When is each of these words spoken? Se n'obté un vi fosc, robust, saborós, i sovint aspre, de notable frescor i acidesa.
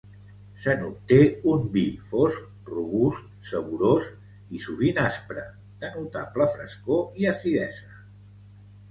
Se 0.61 0.73
n'obté 0.77 1.17
un 1.49 1.65
vi 1.73 1.81
fosc, 2.13 2.47
robust, 2.69 3.27
saborós, 3.49 4.07
i 4.59 4.61
sovint 4.67 5.01
aspre, 5.03 5.43
de 5.83 5.91
notable 5.97 6.47
frescor 6.55 7.21
i 7.25 7.29
acidesa. 7.33 7.93